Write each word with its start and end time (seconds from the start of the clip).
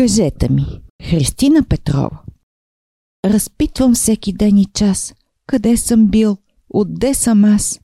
Кажете 0.00 0.52
ми, 0.52 0.80
Христина 1.02 1.62
Петрова. 1.68 2.22
Разпитвам 3.24 3.94
всеки 3.94 4.32
ден 4.32 4.58
и 4.58 4.64
час. 4.64 5.14
Къде 5.46 5.76
съм 5.76 6.06
бил? 6.06 6.36
Отде 6.70 7.14
съм 7.14 7.44
аз? 7.44 7.80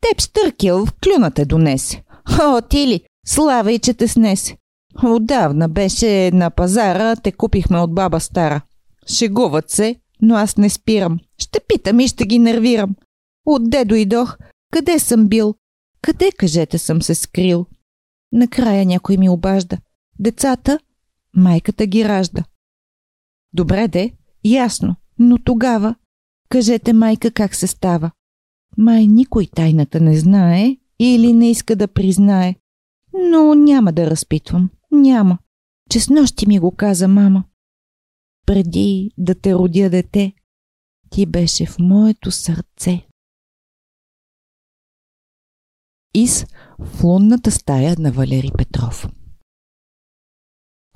Теб 0.00 0.20
Штъркил 0.20 0.86
в 0.86 0.92
клюната 1.04 1.46
донесе. 1.46 2.04
О, 2.42 2.60
ти 2.70 2.86
ли? 2.86 3.00
Слава 3.26 3.72
и 3.72 3.78
че 3.78 3.94
те 3.94 4.08
снесе. 4.08 4.56
Отдавна 5.04 5.68
беше 5.68 6.30
на 6.34 6.50
пазара, 6.50 7.16
те 7.16 7.32
купихме 7.32 7.78
от 7.78 7.94
баба 7.94 8.20
стара. 8.20 8.60
Шегуват 9.06 9.70
се, 9.70 9.96
но 10.22 10.34
аз 10.34 10.56
не 10.56 10.70
спирам. 10.70 11.18
Ще 11.38 11.60
питам 11.68 12.00
и 12.00 12.08
ще 12.08 12.26
ги 12.26 12.38
нервирам. 12.38 12.96
Отде 13.46 13.84
дойдох? 13.84 14.36
Къде 14.72 14.98
съм 14.98 15.28
бил? 15.28 15.54
Къде, 16.02 16.32
кажете, 16.32 16.78
съм 16.78 17.02
се 17.02 17.14
скрил? 17.14 17.66
Накрая 18.32 18.86
някой 18.86 19.16
ми 19.16 19.28
обажда. 19.28 19.78
Децата? 20.18 20.78
Майката 21.36 21.86
ги 21.86 22.04
ражда. 22.04 22.44
Добре 23.52 23.88
де, 23.88 24.12
ясно, 24.44 24.96
но 25.18 25.38
тогава 25.38 25.94
кажете 26.48 26.92
майка 26.92 27.30
как 27.30 27.54
се 27.54 27.66
става. 27.66 28.10
Май 28.78 29.06
никой 29.06 29.46
тайната 29.46 30.00
не 30.00 30.18
знае 30.18 30.76
или 30.98 31.32
не 31.32 31.50
иска 31.50 31.76
да 31.76 31.88
признае. 31.88 32.56
Но 33.30 33.54
няма 33.54 33.92
да 33.92 34.10
разпитвам. 34.10 34.70
Няма. 34.92 35.38
Че 35.90 36.00
с 36.00 36.10
нощи 36.10 36.46
ми 36.46 36.58
го 36.58 36.76
каза 36.76 37.08
мама. 37.08 37.44
Преди 38.46 39.10
да 39.18 39.34
те 39.34 39.54
родя 39.54 39.90
дете, 39.90 40.32
ти 41.10 41.26
беше 41.26 41.66
в 41.66 41.78
моето 41.78 42.30
сърце. 42.30 43.06
Из 46.14 46.46
в 46.78 47.04
лунната 47.04 47.50
стая 47.50 47.96
на 47.98 48.12
Валери 48.12 48.50
Петров. 48.58 49.06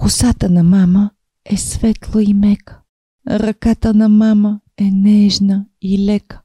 Косата 0.00 0.48
на 0.48 0.62
мама 0.62 1.10
е 1.44 1.56
светла 1.56 2.22
и 2.22 2.34
мека. 2.34 2.80
Ръката 3.30 3.94
на 3.94 4.08
мама 4.08 4.60
е 4.78 4.90
нежна 4.90 5.66
и 5.82 6.06
лека. 6.06 6.40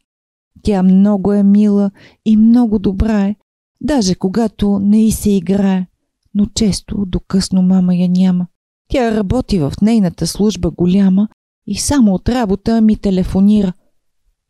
Тя 0.64 0.84
много 0.84 1.34
е 1.34 1.44
мила 1.44 1.92
и 2.26 2.38
много 2.38 2.80
добра 2.80 3.28
е, 3.28 3.36
даже 3.82 4.16
когато 4.16 4.80
не 4.80 5.08
и 5.08 5.12
се 5.12 5.32
играе. 5.32 5.88
Но 6.34 6.46
често 6.46 7.06
до 7.06 7.20
късно 7.20 7.62
мама 7.62 7.96
я 7.96 8.10
няма. 8.10 8.48
Тя 8.88 9.16
работи 9.16 9.60
в 9.60 9.74
нейната 9.82 10.28
служба 10.28 10.72
голяма 10.72 11.28
и 11.68 11.78
само 11.78 12.14
от 12.14 12.30
работа 12.30 12.82
ми 12.82 12.96
телефонира. 12.96 13.74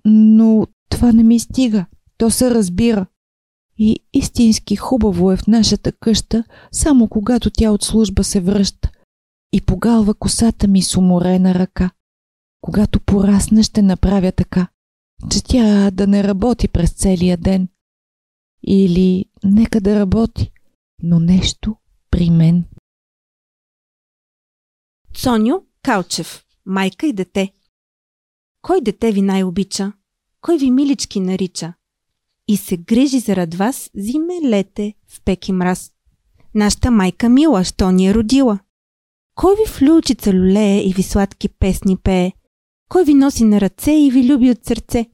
Но 0.05 0.67
това 0.89 1.11
не 1.11 1.23
ми 1.23 1.39
стига. 1.39 1.85
То 2.17 2.29
се 2.29 2.51
разбира. 2.51 3.05
И 3.77 3.99
истински 4.13 4.75
хубаво 4.75 5.31
е 5.31 5.37
в 5.37 5.47
нашата 5.47 5.91
къща, 5.91 6.43
само 6.71 7.07
когато 7.07 7.49
тя 7.49 7.71
от 7.71 7.83
служба 7.83 8.23
се 8.23 8.39
връща 8.39 8.91
и 9.55 9.61
погалва 9.61 10.13
косата 10.13 10.67
ми 10.67 10.81
с 10.81 10.97
уморена 10.97 11.53
ръка. 11.53 11.91
Когато 12.61 12.99
порасна, 12.99 13.63
ще 13.63 13.81
направя 13.81 14.31
така, 14.31 14.67
че 15.31 15.43
тя 15.43 15.91
да 15.91 16.07
не 16.07 16.23
работи 16.23 16.67
през 16.67 16.93
целия 16.93 17.37
ден. 17.37 17.67
Или 18.67 19.25
нека 19.43 19.81
да 19.81 19.99
работи, 19.99 20.51
но 21.03 21.19
нещо 21.19 21.75
при 22.11 22.29
мен. 22.29 22.65
Цоню 25.13 25.65
Калчев, 25.81 26.45
майка 26.65 27.07
и 27.07 27.13
дете. 27.13 27.53
Кой 28.61 28.81
дете 28.81 29.11
ви 29.11 29.21
най-обича? 29.21 29.93
Кой 30.41 30.57
ви 30.57 30.71
милички 30.71 31.19
нарича? 31.19 31.73
И 32.47 32.57
се 32.57 32.77
грижи 32.77 33.19
зарад 33.19 33.55
вас 33.55 33.91
зиме, 33.95 34.49
лете, 34.49 34.93
в 35.07 35.21
пек 35.21 35.47
и 35.47 35.51
мраз. 35.51 35.91
Нашата 36.55 36.91
майка 36.91 37.29
мила, 37.29 37.63
що 37.63 37.91
ни 37.91 38.07
е 38.07 38.13
родила. 38.13 38.59
Кой 39.35 39.55
ви 39.55 39.71
в 39.71 39.81
люлчица 39.81 40.31
и 40.85 40.93
ви 40.95 41.03
сладки 41.03 41.49
песни 41.49 41.97
пее? 41.97 42.31
Кой 42.89 43.03
ви 43.03 43.13
носи 43.13 43.43
на 43.43 43.61
ръце 43.61 43.91
и 43.91 44.11
ви 44.11 44.33
люби 44.33 44.51
от 44.51 44.65
сърце? 44.65 45.09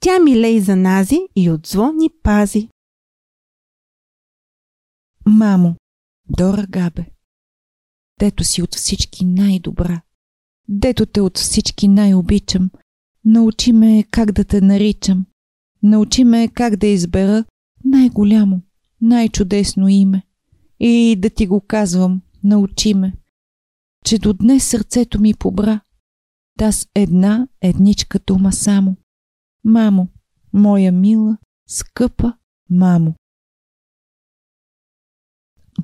Тя 0.00 0.18
милей 0.18 0.60
за 0.60 0.76
нази 0.76 1.18
и 1.36 1.50
от 1.50 1.66
зло 1.66 1.92
ни 1.92 2.10
пази. 2.22 2.68
Мамо, 5.26 5.76
Дора 6.28 6.66
Габе, 6.68 7.06
дето 8.18 8.44
си 8.44 8.62
от 8.62 8.74
всички 8.74 9.24
най-добра, 9.24 10.00
дето 10.68 11.06
те 11.06 11.20
от 11.20 11.38
всички 11.38 11.88
най-обичам, 11.88 12.70
научи 13.24 13.72
ме 13.72 14.04
как 14.10 14.32
да 14.32 14.44
те 14.44 14.60
наричам, 14.60 15.26
научи 15.82 16.24
ме 16.24 16.48
как 16.48 16.76
да 16.76 16.86
избера 16.86 17.44
най-голямо, 17.84 18.62
най-чудесно 19.00 19.88
име 19.88 20.22
и 20.80 21.16
да 21.18 21.30
ти 21.30 21.46
го 21.46 21.60
казвам, 21.60 22.22
научи 22.44 22.94
ме, 22.94 23.12
че 24.04 24.18
до 24.18 24.32
днес 24.32 24.64
сърцето 24.64 25.20
ми 25.20 25.34
побра, 25.34 25.80
да 26.58 26.72
с 26.72 26.88
една 26.94 27.48
едничка 27.60 28.18
дума 28.26 28.52
само. 28.52 28.96
Мамо, 29.64 30.08
моя 30.52 30.92
мила, 30.92 31.38
скъпа 31.68 32.32
мамо. 32.70 33.14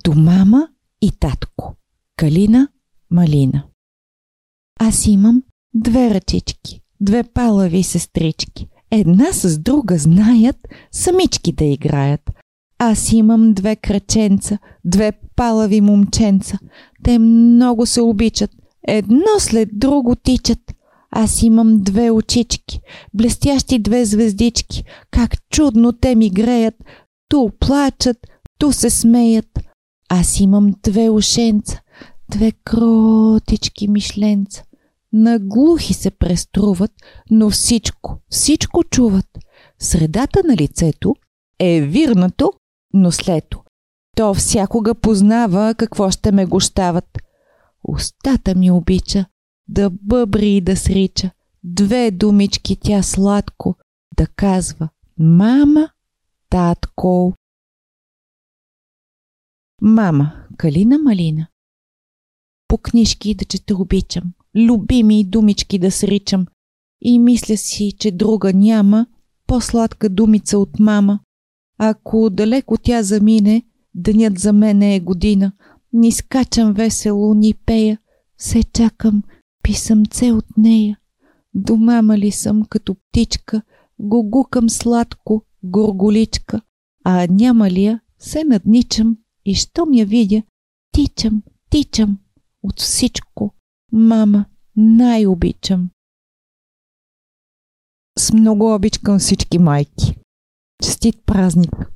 До 0.05 0.13
мама 0.15 0.69
и 1.03 1.13
татко. 1.21 1.77
Калина, 2.17 2.69
малина. 3.11 3.69
Аз 4.81 5.07
имам 5.07 5.43
две 5.75 6.15
ръчички, 6.15 6.81
две 7.01 7.25
палави 7.25 7.83
сестрички. 7.83 8.69
Една 8.91 9.33
с 9.33 9.59
друга 9.59 9.99
знаят 9.99 10.57
самички 10.93 11.53
да 11.53 11.65
играят. 11.65 12.31
Аз 12.79 13.13
имам 13.13 13.55
две 13.55 13.77
краченца, 13.77 14.59
две 14.85 15.13
палави 15.37 15.81
момченца. 15.81 16.59
Те 17.03 17.19
много 17.19 17.87
се 17.87 18.01
обичат. 18.01 18.51
Едно 18.89 19.39
след 19.39 19.69
друго 19.73 20.17
тичат. 20.17 20.59
Аз 21.11 21.43
имам 21.43 21.79
две 21.79 22.11
очички, 22.11 22.81
блестящи 23.15 23.79
две 23.79 24.05
звездички. 24.05 24.85
Как 25.11 25.49
чудно 25.51 25.93
те 25.93 26.15
ми 26.15 26.31
греят. 26.31 26.75
Ту 27.29 27.51
плачат, 27.61 28.17
ту 28.59 28.73
се 28.73 28.91
смеят. 28.91 29.61
Аз 30.09 30.41
имам 30.41 30.75
две 30.83 31.11
ушенца, 31.11 31.81
две 32.31 32.53
кротички 32.65 33.89
мишленца. 33.89 34.63
Наглухи 35.13 35.95
се 35.95 36.11
преструват, 36.11 36.93
но 37.31 37.51
всичко, 37.51 38.19
всичко 38.31 38.85
чуват. 38.85 39.39
Средата 39.79 40.43
на 40.49 40.57
лицето 40.57 41.15
е 41.61 41.81
вирнато, 41.81 42.53
но 42.95 43.13
слето. 43.13 43.64
То 44.15 44.35
всякога 44.35 44.95
познава 44.95 45.75
какво 45.79 46.11
ще 46.11 46.33
ме 46.33 46.47
гощават. 46.47 47.19
Устата 47.89 48.55
ми 48.55 48.71
обича 48.71 49.25
да 49.69 49.91
бъбри 49.91 50.51
и 50.51 50.61
да 50.61 50.77
срича. 50.77 51.31
Две 51.65 52.11
думички 52.11 52.77
тя 52.77 53.03
сладко 53.03 53.77
да 54.17 54.27
казва 54.27 54.89
«Мама, 55.19 55.89
татко». 56.51 57.35
Мама, 59.83 60.33
Калина 60.57 60.99
Малина. 60.99 61.47
По 62.69 62.79
книжки 62.79 63.35
да 63.35 63.45
чета 63.45 63.77
обичам, 63.77 64.33
любими 64.57 65.25
думички 65.25 65.79
да 65.79 65.91
сричам 65.91 66.47
и 67.01 67.19
мисля 67.19 67.57
си, 67.57 67.93
че 67.99 68.11
друга 68.11 68.53
няма 68.53 69.07
по-сладка 69.47 70.09
думица 70.09 70.59
от 70.59 70.79
мама. 70.79 71.21
Ако 71.79 72.31
далеко 72.31 72.79
тя 72.79 73.03
замине, 73.03 73.63
денят 73.95 74.39
за 74.39 74.53
мен 74.53 74.83
е 74.83 75.01
година. 75.01 75.53
Ни 75.93 76.13
скачам 76.13 76.73
весело, 76.73 77.35
ни 77.35 77.55
пея, 77.67 77.99
все 78.37 78.63
чакам 78.63 79.23
писъмце 79.63 80.33
от 80.33 80.57
нея. 80.57 80.99
До 81.55 81.77
ли 82.19 82.31
съм 82.31 82.65
като 82.65 82.95
птичка, 82.95 83.63
гугукам 83.99 84.71
сладко, 84.71 85.43
горголичка, 85.63 86.61
а 87.05 87.27
няма 87.31 87.71
ли 87.71 87.85
я, 87.85 88.01
се 88.19 88.45
надничам 88.45 89.19
и 89.45 89.55
щом 89.55 89.93
я 89.93 90.07
видя, 90.07 90.43
тичам, 90.93 91.43
тичам 91.71 92.19
от 92.63 92.81
всичко. 92.81 93.55
Мама, 93.93 94.45
най-обичам. 94.77 95.91
С 98.19 98.33
много 98.33 98.75
обич 98.75 98.99
към 98.99 99.19
всички 99.19 99.59
майки. 99.59 100.17
Честит 100.83 101.17
празник! 101.27 101.91